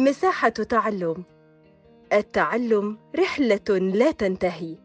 مساحة 0.00 0.48
تعلم. 0.48 1.24
التعلم 2.12 2.98
رحلة 3.16 3.78
لا 3.78 4.10
تنتهي. 4.10 4.76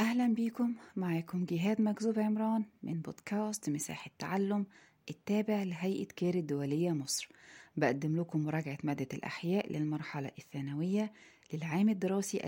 أهلا 0.00 0.34
بيكم. 0.34 0.74
معاكم 0.96 1.44
جهاد 1.44 1.80
مكذوب 1.80 2.18
عمران 2.18 2.64
من 2.82 3.00
بودكاست 3.00 3.70
مساحة 3.70 4.10
تعلم 4.18 4.66
التابع 5.10 5.62
لهيئة 5.62 6.06
كير 6.06 6.34
الدولية 6.34 6.90
مصر. 6.90 7.28
بقدم 7.76 8.20
لكم 8.20 8.44
مراجعة 8.44 8.78
مادة 8.82 9.08
الأحياء 9.14 9.72
للمرحلة 9.72 10.30
الثانوية 10.38 11.12
للعام 11.52 11.88
الدراسي 11.88 12.38
2021-2022 12.38 12.42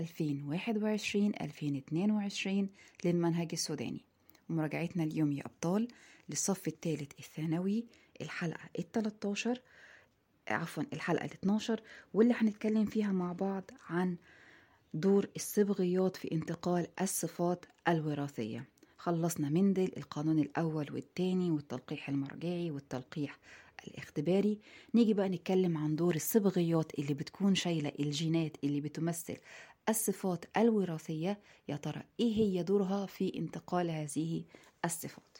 للمنهج 3.05 3.49
السوداني. 3.53 4.05
مراجعتنا 4.49 5.03
اليوم 5.03 5.31
يا 5.31 5.43
أبطال 5.45 5.87
للصف 6.29 6.67
الثالث 6.67 7.11
الثانوي 7.19 7.85
الحلقة 8.21 8.69
ال 8.79 8.91
13 8.91 9.61
عفوا 10.53 10.83
الحلقة 10.93 11.25
ال 11.25 11.31
12 11.31 11.81
واللي 12.13 12.33
هنتكلم 12.37 12.85
فيها 12.85 13.11
مع 13.11 13.33
بعض 13.33 13.63
عن 13.89 14.17
دور 14.93 15.27
الصبغيات 15.35 16.15
في 16.15 16.31
انتقال 16.31 16.87
الصفات 17.01 17.65
الوراثية. 17.87 18.65
خلصنا 18.97 19.49
مندل 19.49 19.91
القانون 19.97 20.39
الأول 20.39 20.91
والتاني 20.93 21.51
والتلقيح 21.51 22.09
المرجعي 22.09 22.71
والتلقيح 22.71 23.39
الاختباري. 23.87 24.59
نيجي 24.95 25.13
بقى 25.13 25.29
نتكلم 25.29 25.77
عن 25.77 25.95
دور 25.95 26.15
الصبغيات 26.15 26.99
اللي 26.99 27.13
بتكون 27.13 27.55
شايلة 27.55 27.91
الجينات 27.99 28.57
اللي 28.63 28.81
بتمثل 28.81 29.37
الصفات 29.89 30.45
الوراثية. 30.57 31.39
يا 31.67 31.75
ترى 31.75 32.03
إيه 32.19 32.33
هي 32.35 32.63
دورها 32.63 33.05
في 33.05 33.37
انتقال 33.37 33.89
هذه 33.91 34.43
الصفات؟ 34.85 35.37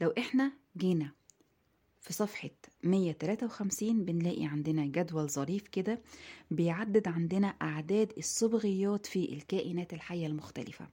لو 0.00 0.14
إحنا 0.18 0.52
جينا 0.76 1.10
في 2.06 2.12
صفحة 2.12 2.50
153 2.84 4.04
بنلاقي 4.04 4.44
عندنا 4.44 4.86
جدول 4.86 5.28
ظريف 5.28 5.68
كده 5.68 6.00
بيعدد 6.50 7.08
عندنا 7.08 7.46
أعداد 7.46 8.12
الصبغيات 8.18 9.06
في 9.06 9.32
الكائنات 9.32 9.92
الحية 9.92 10.26
المختلفة. 10.26 10.88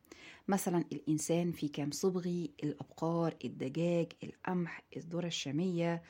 مثلا 0.47 0.85
الإنسان 0.91 1.51
في 1.51 1.67
كام 1.67 1.91
صبغي؟ 1.91 2.51
الأبقار 2.63 3.35
الدجاج 3.45 4.07
القمح 4.23 4.83
الذرة 4.97 5.27
الشامية 5.27 6.03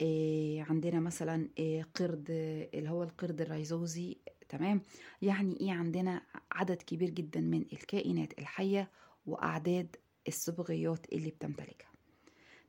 إيه 0.00 0.62
عندنا 0.62 1.00
مثلا 1.00 1.48
إيه 1.58 1.82
قرد 1.94 2.26
اللي 2.74 2.90
هو 2.90 3.02
القرد 3.02 3.40
الريزوزي. 3.40 4.16
تمام؟ 4.48 4.82
يعني 5.22 5.60
إيه؟ 5.60 5.72
عندنا 5.72 6.22
عدد 6.52 6.82
كبير 6.82 7.10
جدا 7.10 7.40
من 7.40 7.64
الكائنات 7.72 8.38
الحية 8.38 8.90
وأعداد 9.26 9.96
الصبغيات 10.28 11.12
اللي 11.12 11.30
بتمتلكها. 11.30 11.88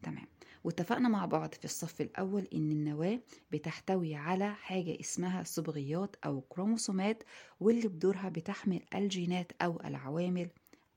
تمام؟ 0.04 0.28
واتفقنا 0.66 1.10
مع 1.10 1.26
بعض 1.26 1.54
في 1.54 1.66
الصف 1.66 2.02
الأول 2.02 2.48
إن 2.54 2.72
النواة 2.72 3.20
بتحتوي 3.52 4.16
على 4.16 4.54
حاجة 4.54 5.00
اسمها 5.00 5.44
صبغيات 5.44 6.16
أو 6.26 6.42
كروموسومات 6.42 7.24
واللي 7.60 7.88
بدورها 7.88 8.30
بتحمل 8.30 8.82
الجينات 8.96 9.52
أو 9.62 9.80
العوامل 9.86 10.50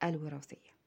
الوراثية. 0.04 0.78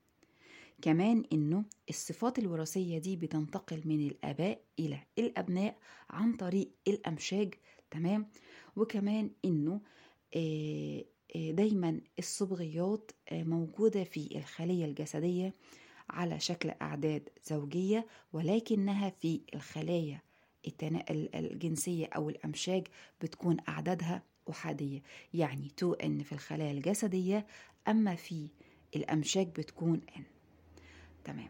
كمان 0.82 1.24
إنه 1.34 1.64
الصفات 1.90 2.40
الوراثية 2.40 2.98
دي 2.98 3.16
بتنتقل 3.16 3.82
من 3.86 4.08
الآباء 4.08 4.62
إلى 4.80 5.00
الأبناء 5.18 5.78
عن 6.10 6.34
طريق 6.34 6.70
الأمشاج 6.88 7.54
تمام؟ 7.92 8.28
وكمان 8.76 9.32
إنه 9.46 9.82
دايما 11.36 12.02
الصبغيات 12.20 13.12
موجودة 13.32 14.04
في 14.04 14.38
الخلية 14.38 14.86
الجسدية 14.86 15.54
على 16.12 16.40
شكل 16.40 16.70
أعداد 16.82 17.30
زوجية 17.50 18.08
ولكنها 18.34 19.10
في 19.10 19.42
الخلايا 19.56 20.22
الجنسية 21.36 22.06
أو 22.16 22.30
الأمشاج 22.30 22.88
بتكون 23.22 23.58
أعدادها 23.70 24.24
أحادية. 24.50 25.02
يعني 25.34 25.72
2N 25.82 26.24
في 26.24 26.32
الخلايا 26.32 26.72
الجسدية 26.72 27.46
أما 27.88 28.16
في 28.16 28.48
الأمشاج 28.96 29.48
بتكون 29.48 30.02
N 30.18 30.22
تمام. 31.24 31.50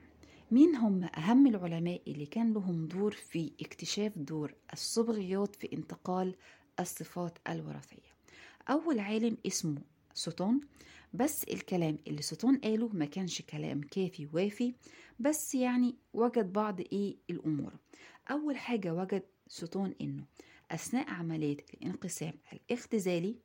مين 0.52 0.75
هم 0.75 1.03
أهم 1.03 1.47
العلماء 1.47 2.02
اللي 2.08 2.25
كان 2.25 2.53
لهم 2.53 2.88
دور 2.88 3.12
في 3.12 3.52
اكتشاف 3.62 4.18
دور 4.18 4.53
الصبغيات 4.74 5.56
في 5.56 5.69
انتقال 5.74 6.35
الصفات 6.80 7.38
الوراثية؟ 7.50 8.12
أول 8.69 9.00
عالم 9.00 9.38
اسمه 9.47 9.81
سوتون 10.13 10.61
بس 11.13 11.44
الكلام 11.44 11.97
اللي 12.07 12.22
سوتون 12.22 12.57
قاله 12.57 12.88
ما 12.94 13.05
كانش 13.05 13.41
كلام 13.41 13.81
كافي 13.81 14.27
وافي 14.33 14.73
بس 15.19 15.55
يعني 15.55 15.95
وجد 16.13 16.53
بعض 16.53 16.79
إيه 16.79 17.16
الأمور. 17.29 17.73
أول 18.31 18.57
حاجة 18.57 18.94
وجد 18.94 19.23
سوتون 19.47 19.95
إنه 20.01 20.23
أثناء 20.72 21.09
عملية 21.09 21.57
الانقسام 21.73 22.33
الاختزالي 22.53 23.35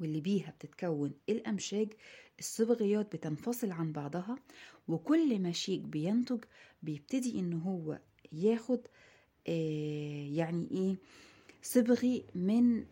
واللي 0.00 0.20
بيها 0.20 0.50
بتتكون 0.50 1.12
الأمشاج 1.28 1.88
الصبغيات 2.38 3.16
بتنفصل 3.16 3.70
عن 3.70 3.92
بعضها 3.92 4.36
وكل 4.88 5.38
مشيج 5.42 5.80
بينتج 5.80 6.44
بيبتدي 6.82 7.38
إن 7.38 7.52
هو 7.52 7.98
ياخد 8.32 8.80
آه 9.48 10.28
يعني 10.32 10.68
إيه 10.70 10.96
صبغي 11.62 12.24
من 12.34 12.84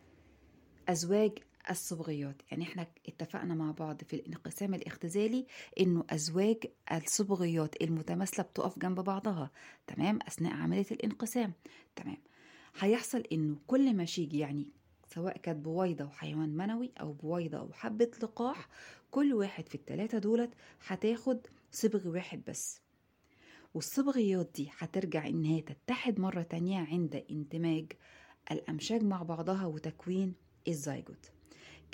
أزواج 0.88 1.32
الصبغيات. 1.70 2.42
يعني 2.50 2.64
إحنا 2.64 2.86
اتفقنا 3.08 3.54
مع 3.54 3.70
بعض 3.70 4.02
في 4.04 4.16
الانقسام 4.16 4.74
الاختزالي 4.74 5.46
إنه 5.80 6.04
أزواج 6.10 6.56
الصبغيات 6.92 7.82
المتماثلة 7.82 8.44
بتقف 8.44 8.78
جنب 8.78 9.00
بعضها. 9.00 9.50
تمام؟ 9.86 10.18
أثناء 10.28 10.52
عملية 10.52 10.86
الانقسام. 10.90 11.52
تمام؟ 11.96 12.18
هيحصل 12.78 13.24
إنه 13.32 13.56
كل 13.66 13.96
مشيج 13.96 14.34
يعني 14.34 14.72
سواء 15.14 15.38
كانت 15.38 15.64
بويضة 15.64 16.04
وحيوان 16.04 16.48
منوي 16.56 16.92
أو 17.00 17.12
بويضة 17.12 17.58
أو 17.58 17.72
حبة 17.72 18.10
لقاح 18.22 18.68
كل 19.10 19.34
واحد 19.34 19.68
في 19.68 19.74
التلاتة 19.74 20.18
دولت 20.18 20.50
هتاخد 20.86 21.46
صبغ 21.70 22.08
واحد 22.08 22.42
بس. 22.48 22.80
والصبغيات 23.74 24.50
دي 24.54 24.70
هترجع 24.78 25.26
إنها 25.26 25.60
تتحد 25.60 26.20
مرة 26.20 26.42
تانية 26.42 26.78
عند 26.78 27.24
اندماج 27.30 27.92
الأمشاج 28.50 29.02
مع 29.02 29.22
بعضها 29.22 29.66
وتكوين 29.66 30.34
الزيجوت. 30.68 31.33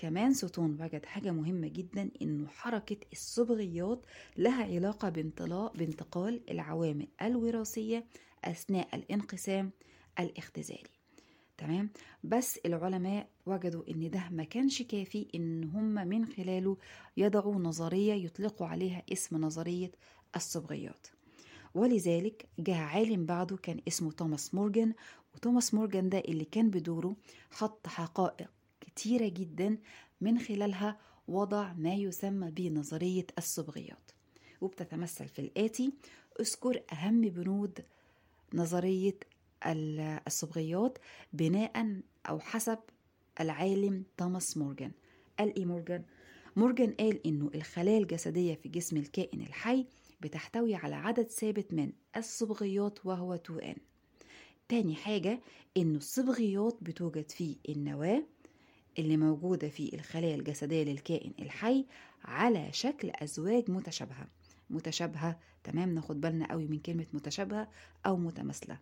كمان 0.00 0.34
سوتون 0.34 0.78
وجد 0.80 1.06
حاجة 1.06 1.30
مهمة 1.30 1.68
جدا 1.68 2.10
إنه 2.22 2.46
حركة 2.48 2.96
الصبغيات 3.12 4.06
لها 4.36 4.64
علاقة 4.64 5.08
بانطلاق 5.08 5.76
بانتقال 5.76 6.50
العوامل 6.50 7.08
الوراثية 7.22 8.04
أثناء 8.44 8.96
الانقسام 8.96 9.70
الاختزالي. 10.20 10.88
تمام؟ 11.58 11.90
بس 12.24 12.58
العلماء 12.66 13.28
وجدوا 13.46 13.82
إن 13.90 14.10
ده 14.10 14.28
ما 14.30 14.44
كانش 14.44 14.82
كافي 14.82 15.26
إن 15.34 15.64
هم 15.64 15.94
من 16.08 16.26
خلاله 16.26 16.76
يضعوا 17.16 17.54
نظرية 17.54 18.14
يطلقوا 18.14 18.66
عليها 18.66 19.02
اسم 19.12 19.36
نظرية 19.36 19.92
الصبغيات. 20.36 21.06
ولذلك 21.74 22.48
جاء 22.58 22.76
عالم 22.78 23.26
بعده 23.26 23.56
كان 23.56 23.80
اسمه 23.88 24.12
توماس 24.12 24.54
مورجان 24.54 24.94
وتوماس 25.34 25.74
مورجان 25.74 26.08
ده 26.08 26.18
اللي 26.18 26.44
كان 26.44 26.70
بدوره 26.70 27.16
حط 27.50 27.86
حقائق 27.86 28.50
كتيرة 28.94 29.28
جدا 29.28 29.78
من 30.20 30.38
خلالها 30.38 30.98
وضع 31.28 31.72
ما 31.72 31.94
يسمى 31.94 32.50
بنظرية 32.50 33.26
الصبغيات 33.38 34.10
وبتتمثل 34.60 35.28
في 35.28 35.38
الآتي 35.38 35.92
اذكر 36.40 36.82
أهم 36.92 37.20
بنود 37.20 37.84
نظرية 38.54 39.18
الصبغيات 40.26 40.98
بناء 41.32 42.00
أو 42.28 42.38
حسب 42.40 42.78
العالم 43.40 44.04
توماس 44.16 44.56
مورجان 44.56 44.92
قال 45.38 45.56
إيه 45.56 45.64
مورجان؟ 45.64 46.04
مورجان 46.56 46.92
قال 46.92 47.26
إنه 47.26 47.50
الخلايا 47.54 47.98
الجسدية 47.98 48.54
في 48.54 48.68
جسم 48.68 48.96
الكائن 48.96 49.40
الحي 49.40 49.86
بتحتوي 50.20 50.74
على 50.74 50.94
عدد 50.94 51.28
ثابت 51.28 51.72
من 51.74 51.92
الصبغيات 52.16 53.06
وهو 53.06 53.38
2N 53.48 53.78
تاني 54.68 54.94
حاجة 54.94 55.40
إنه 55.76 55.96
الصبغيات 55.98 56.78
بتوجد 56.82 57.30
في 57.30 57.56
النواة 57.68 58.22
اللي 58.98 59.16
موجودة 59.16 59.68
في 59.68 59.94
الخلايا 59.94 60.34
الجسدية 60.34 60.82
للكائن 60.82 61.32
الحي 61.38 61.86
على 62.24 62.68
شكل 62.72 63.10
أزواج 63.14 63.70
متشابهة. 63.70 64.26
متشابهة 64.70 65.38
تمام؟ 65.64 65.94
ناخد 65.94 66.20
بالنا 66.20 66.50
قوي 66.50 66.66
من 66.66 66.78
كلمة 66.78 67.06
متشابهة 67.12 67.68
أو 68.06 68.16
متماثلة. 68.16 68.78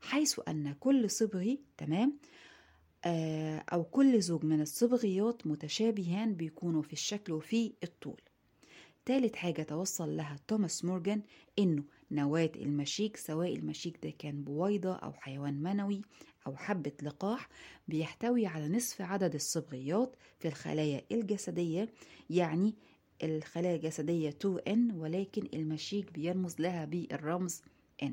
حيث 0.00 0.40
أن 0.48 0.72
كل 0.80 1.10
صبغي 1.10 1.60
تمام؟ 1.76 2.18
آه 3.04 3.64
أو 3.72 3.84
كل 3.84 4.20
زوج 4.20 4.44
من 4.44 4.60
الصبغيات 4.60 5.46
متشابهان 5.46 6.34
بيكونوا 6.34 6.82
في 6.82 6.92
الشكل 6.92 7.32
وفي 7.32 7.72
الطول. 7.82 8.20
تالت 9.08 9.36
حاجة 9.36 9.62
توصل 9.62 10.16
لها 10.16 10.36
توماس 10.48 10.84
مورجان 10.84 11.22
إنه 11.58 11.84
نواة 12.10 12.50
المشيك 12.56 13.16
سواء 13.16 13.54
المشيك 13.56 13.98
ده 14.02 14.10
كان 14.18 14.44
بويضة 14.44 14.94
أو 14.94 15.12
حيوان 15.12 15.62
منوي 15.62 16.02
أو 16.46 16.56
حبة 16.56 16.92
لقاح 17.02 17.48
بيحتوي 17.88 18.46
على 18.46 18.68
نصف 18.68 19.02
عدد 19.02 19.34
الصبغيات 19.34 20.16
في 20.38 20.48
الخلايا 20.48 21.02
الجسدية 21.12 21.88
يعني 22.30 22.74
الخلايا 23.22 23.76
الجسدية 23.76 24.30
2N 24.44 24.94
ولكن 24.94 25.48
المشيك 25.54 26.12
بيرمز 26.12 26.60
لها 26.60 26.84
بالرمز 26.84 27.62
N 28.04 28.12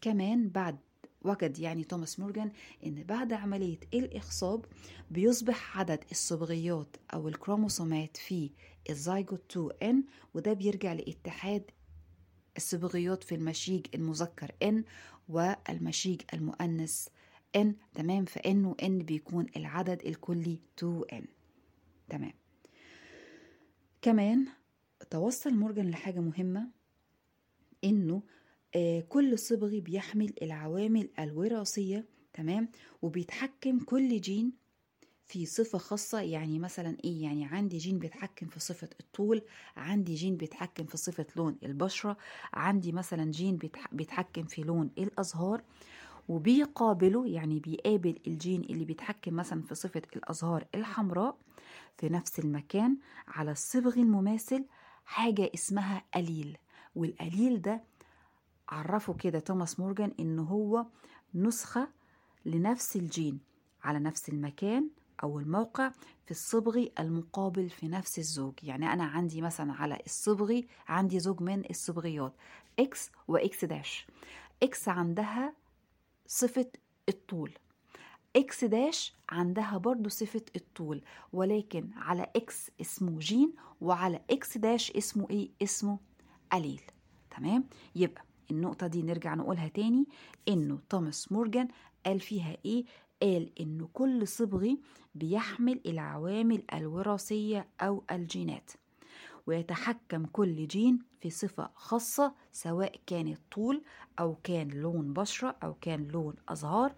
كمان 0.00 0.48
بعد 0.48 0.76
وجد 1.24 1.58
يعني 1.58 1.84
توماس 1.84 2.20
مورجان 2.20 2.52
إن 2.86 3.02
بعد 3.02 3.32
عملية 3.32 3.78
الاخصاب 3.94 4.64
بيصبح 5.10 5.78
عدد 5.78 6.04
الصبغيات 6.10 6.96
أو 7.14 7.28
الكروموسومات 7.28 8.16
في 8.16 8.50
الزيجوت 8.90 9.58
2N 9.58 9.94
وده 10.34 10.52
بيرجع 10.52 10.92
لاتحاد 10.92 11.70
الصبغيات 12.56 13.24
في 13.24 13.34
المشيج 13.34 13.86
المذكر 13.94 14.50
N 14.64 14.74
والمشيج 15.28 16.20
المؤنث 16.34 17.08
N 17.56 17.66
تمام؟ 17.94 18.24
فإن 18.24 18.64
و 18.64 18.76
N 18.82 18.90
بيكون 18.90 19.46
العدد 19.56 20.02
الكلي 20.06 20.58
2N 20.80 21.24
تمام. 22.08 22.32
كمان 24.02 24.46
توصل 25.10 25.54
مورجان 25.54 25.90
لحاجة 25.90 26.20
مهمة 26.20 26.68
إنه 27.84 28.22
كل 29.08 29.38
صبغي 29.38 29.80
بيحمل 29.80 30.32
العوامل 30.42 31.08
الوراثية 31.18 32.04
تمام؟ 32.32 32.68
وبيتحكم 33.02 33.78
كل 33.78 34.20
جين 34.20 34.52
في 35.26 35.46
صفة 35.46 35.78
خاصة. 35.78 36.20
يعني 36.20 36.58
مثلا 36.58 36.96
إيه؟ 37.04 37.22
يعني 37.22 37.44
عندي 37.44 37.78
جين 37.78 37.98
بيتحكم 37.98 38.46
في 38.46 38.60
صفة 38.60 38.88
الطول 39.00 39.42
عندي 39.76 40.14
جين 40.14 40.36
بيتحكم 40.36 40.84
في 40.84 40.96
صفة 40.96 41.26
لون 41.36 41.56
البشرة 41.62 42.16
عندي 42.54 42.92
مثلا 42.92 43.30
جين 43.30 43.58
بيتحكم 43.92 44.44
في 44.44 44.62
لون 44.62 44.90
الأزهار. 44.98 45.62
وبيقابله 46.28 47.26
يعني 47.26 47.60
بيقابل 47.60 48.18
الجين 48.26 48.60
اللي 48.60 48.84
بيتحكم 48.84 49.34
مثلا 49.34 49.62
في 49.62 49.74
صفة 49.74 50.02
الأزهار 50.16 50.66
الحمراء 50.74 51.36
في 51.98 52.08
نفس 52.08 52.38
المكان 52.38 52.96
على 53.28 53.50
الصبغي 53.50 53.94
المماثل 53.94 54.64
حاجة 55.04 55.50
اسمها 55.54 56.04
أليل 56.14 56.56
والأليل 56.94 57.62
ده 57.62 57.82
عرفه 58.68 59.14
كده 59.14 59.38
توماس 59.38 59.80
مورجان 59.80 60.12
إن 60.20 60.38
هو 60.38 60.86
نسخة 61.34 61.88
لنفس 62.44 62.96
الجين 62.96 63.40
على 63.82 63.98
نفس 63.98 64.28
المكان 64.28 64.88
أو 65.22 65.38
الموقع 65.38 65.88
في 66.24 66.30
الصبغي 66.30 66.92
المقابل 66.98 67.70
في 67.70 67.88
نفس 67.88 68.18
الزوج 68.18 68.54
يعني 68.62 68.92
أنا 68.92 69.04
عندي 69.04 69.42
مثلا 69.42 69.72
على 69.72 69.98
الصبغي 70.06 70.66
عندي 70.88 71.20
زوج 71.20 71.40
من 71.42 71.70
الصبغيات 71.70 72.32
X 72.78 73.10
و 73.28 73.46
X 73.46 73.64
dash 73.64 74.06
X 74.62 74.88
عندها 74.88 75.54
صفة 76.26 76.66
الطول 77.08 77.52
X 78.36 78.64
dash 78.64 79.14
عندها 79.30 79.78
برضو 79.78 80.08
صفة 80.08 80.42
الطول 80.56 81.02
ولكن 81.32 81.90
على 81.96 82.22
X 82.36 82.70
اسمه 82.80 83.18
جين 83.18 83.52
وعلى 83.80 84.20
X 84.30 84.58
dash 84.58 84.90
اسمه 84.90 85.26
إيه؟ 85.30 85.50
اسمه 85.62 85.98
أليل 86.52 86.80
تمام؟ 87.30 87.64
يبقى 87.96 88.24
النقطة 88.50 88.86
دي 88.86 89.02
نرجع 89.02 89.34
نقولها 89.34 89.68
تاني 89.68 90.06
إنه 90.48 90.78
توماس 90.90 91.32
مورجان 91.32 91.68
قال 92.06 92.20
فيها 92.20 92.56
إيه؟ 92.64 92.84
قال 93.22 93.50
إن 93.60 93.88
كل 93.92 94.28
صبغي 94.28 94.78
بيحمل 95.14 95.80
العوامل 95.86 96.62
الوراثية 96.74 97.68
أو 97.80 98.02
الجينات 98.10 98.70
ويتحكم 99.46 100.26
كل 100.26 100.66
جين 100.66 100.98
في 101.20 101.30
صفة 101.30 101.70
خاصة 101.74 102.34
سواء 102.52 103.00
كانت 103.06 103.38
طول 103.52 103.82
أو 104.20 104.36
كان 104.44 104.68
لون 104.68 105.12
بشرة 105.12 105.56
أو 105.62 105.74
كان 105.80 106.08
لون 106.08 106.34
أزهار 106.48 106.94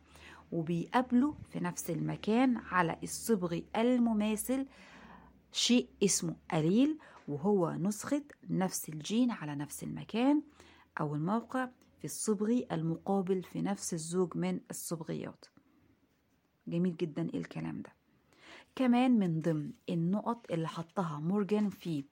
وبيقابلوا 0.52 1.32
في 1.50 1.60
نفس 1.60 1.90
المكان 1.90 2.56
على 2.56 2.96
الصبغ 3.02 3.60
المماثل 3.76 4.66
شيء 5.52 5.88
اسمه 6.04 6.37
قليل 6.50 6.98
وهو 7.28 7.72
نسخة 7.72 8.22
نفس 8.50 8.88
الجين 8.88 9.31
على 9.31 9.54
نفس 9.54 9.82
المكان 9.82 10.43
أو 11.00 11.14
الموقع 11.14 11.69
في 11.98 12.04
الصبغ 12.04 12.60
المقابل 12.72 13.43
في 13.43 13.62
نفس 13.62 13.94
الزوج 13.94 14.37
من 14.37 14.60
الصبغيات. 14.70 15.44
جميل 16.69 16.96
جدا 16.96 17.22
الكلام 17.34 17.82
ده. 17.82 17.93
كمان 18.76 19.19
من 19.19 19.40
ضمن 19.40 19.70
النقط 19.90 20.52
اللي 20.52 20.69
حطها 20.69 21.20
مورجان 21.20 21.70
في 21.70 22.04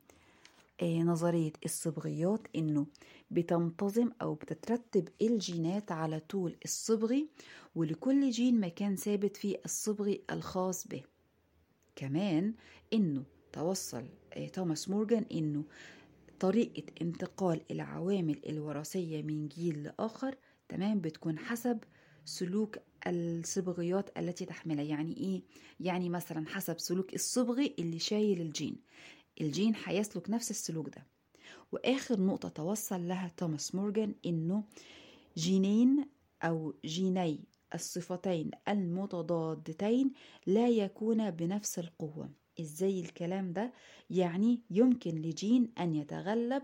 نظرية 0.82 1.52
الصبغيات 1.64 2.40
إنه 2.56 2.86
بتنتظم 3.30 4.10
أو 4.22 4.34
بتترتب 4.34 5.08
الجينات 5.22 5.92
على 5.92 6.20
طول 6.20 6.56
الصبغي 6.64 7.28
ولكل 7.74 8.30
جين 8.30 8.60
مكان 8.60 8.96
ثابت 8.96 9.36
في 9.36 9.56
الصبغي 9.64 10.22
الخاص 10.30 10.88
به. 10.88 11.02
كمان 11.96 12.54
إنه 12.92 13.24
توصل 13.52 14.04
توماس 14.52 14.88
مورجان 14.88 15.24
إنه 15.32 15.64
طريقة 16.40 16.82
انتقال 17.02 17.60
العوامل 17.70 18.40
الوراثية 18.46 19.22
من 19.22 19.48
جيل 19.48 19.82
لآخر 19.82 20.36
تمام 20.68 21.00
بتكون 21.00 21.38
حسب 21.38 21.78
سلوك 22.24 22.78
الصبغيات 23.06 24.18
التي 24.18 24.44
تحملها. 24.44 24.84
يعني 24.84 25.16
إيه؟ 25.16 25.42
يعني 25.80 26.08
مثلا 26.08 26.46
حسب 26.48 26.78
سلوك 26.78 27.14
الصبغي 27.14 27.74
اللي 27.78 27.98
شايل 27.98 28.40
الجين. 28.40 28.76
الجين 29.40 29.74
هيسلك 29.84 30.30
نفس 30.30 30.50
السلوك 30.50 30.88
ده. 30.88 31.06
وآخر 31.72 32.20
نقطة 32.20 32.48
توصل 32.48 33.08
لها 33.08 33.32
توماس 33.36 33.74
مورجان 33.74 34.14
إنه 34.26 34.64
جينين 35.36 36.04
أو 36.42 36.74
جيني 36.84 37.44
الصفتين 37.74 38.50
المتضادتين 38.68 40.12
لا 40.46 40.68
يكون 40.68 41.30
بنفس 41.30 41.78
القوة. 41.78 42.30
إزاي 42.60 43.00
الكلام 43.00 43.52
ده 43.52 43.72
يعني 44.10 44.60
يمكن 44.70 45.14
لجين 45.14 45.72
أن 45.78 45.94
يتغلب 45.94 46.62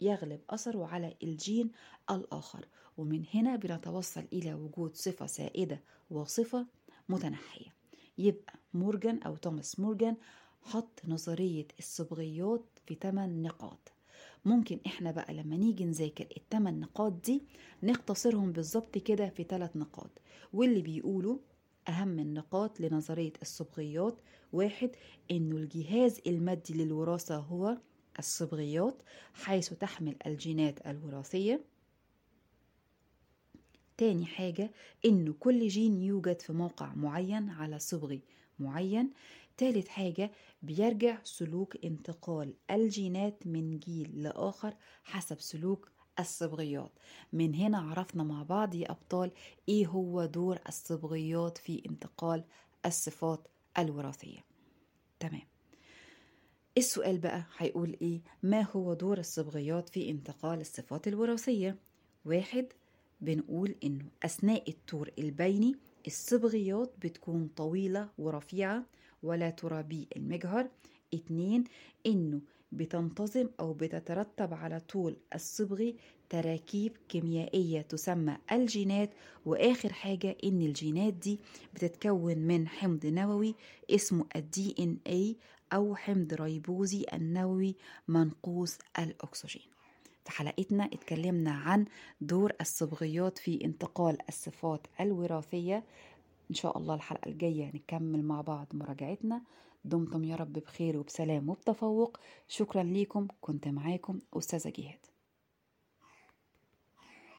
يغلب 0.00 0.40
أثره 0.50 0.86
على 0.86 1.16
الجين 1.22 1.70
الآخر. 2.10 2.66
ومن 2.96 3.24
هنا 3.34 3.56
بنتوصل 3.56 4.24
إلى 4.32 4.54
وجود 4.54 4.96
صفة 4.96 5.26
سائدة 5.26 5.80
وصفة 6.10 6.66
متنحية. 7.08 7.74
يبقى 8.18 8.54
مورجان 8.74 9.18
أو 9.22 9.36
توماس 9.36 9.80
مورجان 9.80 10.16
حط 10.62 11.00
نظرية 11.08 11.66
الصبغيات 11.78 12.64
في 12.86 12.94
8 12.94 13.42
نقاط. 13.42 13.92
ممكن 14.44 14.78
إحنا 14.86 15.10
بقى 15.10 15.34
لما 15.34 15.56
نيجي 15.56 15.84
نذاكر 15.84 16.26
الثمان 16.36 16.80
نقاط 16.80 17.12
دي 17.12 17.42
نختصرهم 17.82 18.52
بالظبط 18.52 18.98
كده 18.98 19.28
في 19.28 19.44
ثلاث 19.44 19.76
نقاط. 19.76 20.10
واللي 20.52 20.82
بيقولوا 20.82 21.38
أهم 21.88 22.18
النقاط 22.18 22.80
لنظرية 22.80 23.32
الصبغيات 23.42 24.20
واحد 24.54 24.90
إنه 25.30 25.56
الجهاز 25.56 26.20
المادي 26.26 26.74
للوراثة 26.74 27.36
هو 27.36 27.78
الصبغيات 28.18 29.02
حيث 29.34 29.72
تحمل 29.72 30.16
الجينات 30.26 30.86
الوراثية. 30.86 31.64
تاني 33.96 34.26
حاجة 34.26 34.70
إنه 35.04 35.34
كل 35.40 35.68
جين 35.68 36.02
يوجد 36.02 36.40
في 36.40 36.52
موقع 36.52 36.94
معين 36.94 37.50
على 37.50 37.78
صبغي 37.78 38.22
معين. 38.58 39.10
تالت 39.56 39.88
حاجة 39.88 40.30
بيرجع 40.62 41.18
سلوك 41.24 41.84
انتقال 41.84 42.54
الجينات 42.70 43.46
من 43.46 43.78
جيل 43.78 44.22
لآخر 44.22 44.74
حسب 45.04 45.40
سلوك 45.40 45.90
الصبغيات. 46.18 46.92
من 47.32 47.54
هنا 47.54 47.78
عرفنا 47.78 48.22
مع 48.22 48.42
بعض 48.42 48.74
يا 48.74 48.90
أبطال 48.90 49.30
إيه 49.68 49.86
هو 49.86 50.24
دور 50.24 50.58
الصبغيات 50.68 51.58
في 51.58 51.82
انتقال 51.88 52.44
الصفات 52.86 53.48
الوراثية. 53.78 54.38
تمام. 55.20 55.42
السؤال 56.78 57.18
بقى 57.18 57.44
هيقول 57.58 57.96
إيه؟ 58.02 58.20
ما 58.42 58.62
هو 58.62 58.94
دور 58.94 59.18
الصبغيات 59.18 59.88
في 59.88 60.10
انتقال 60.10 60.60
الصفات 60.60 61.08
الوراثية؟ 61.08 61.76
واحد 62.24 62.66
بنقول 63.20 63.74
إنه 63.84 64.04
أثناء 64.22 64.70
الطور 64.70 65.10
البيني 65.18 65.76
الصبغيات 66.06 66.94
بتكون 66.98 67.48
طويلة 67.56 68.08
ورفيعة 68.18 68.84
ولا 69.22 69.50
ترى 69.50 69.82
بالمجهر؟ 70.16 70.68
اتنين 71.14 71.64
إنه 72.06 72.40
بتنتظم 72.72 73.48
أو 73.60 73.72
بتترتب 73.72 74.54
على 74.54 74.80
طول 74.80 75.16
الصبغي 75.34 75.96
تراكيب 76.30 76.92
كيميائية 77.08 77.80
تسمى 77.80 78.36
الجينات 78.52 79.10
وآخر 79.46 79.92
حاجة 79.92 80.36
إن 80.44 80.62
الجينات 80.62 81.14
دي 81.14 81.40
بتتكون 81.74 82.38
من 82.38 82.68
حمض 82.68 83.06
نووي 83.06 83.54
اسمه 83.90 84.24
ال 84.36 84.74
DNA 84.78 85.36
أو 85.72 85.94
حمض 85.96 86.34
ريبوزي 86.34 87.06
النووي 87.12 87.74
منقوص 88.08 88.78
الأكسجين. 88.98 89.62
في 90.24 90.30
حلقتنا 90.30 90.84
اتكلمنا 90.84 91.50
عن 91.50 91.84
دور 92.20 92.52
الصبغيات 92.60 93.38
في 93.38 93.64
انتقال 93.64 94.18
الصفات 94.28 94.86
الوراثية. 95.00 95.84
إن 96.50 96.54
شاء 96.54 96.78
الله 96.78 96.94
الحلقة 96.94 97.28
الجاية 97.28 97.70
نكمل 97.74 98.22
مع 98.24 98.40
بعض 98.40 98.66
مراجعتنا. 98.72 99.42
دمتم 99.84 100.24
يا 100.24 100.36
رب 100.36 100.52
بخير 100.52 100.96
وبسلام 100.96 101.48
وبتفوق. 101.48 102.16
شكرا 102.48 102.82
ليكم. 102.82 103.28
كنت 103.40 103.68
معاكم 103.68 104.20
أستاذة 104.34 104.72
جهاد. 104.76 105.13